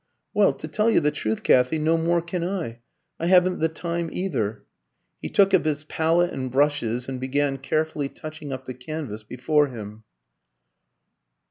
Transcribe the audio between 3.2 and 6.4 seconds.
haven't the time either." He took up his palette